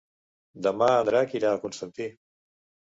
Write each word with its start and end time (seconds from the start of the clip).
Demà 0.69 0.87
en 1.03 1.11
Drac 1.11 1.37
irà 1.41 1.53
a 1.53 1.61
Constantí. 1.69 2.11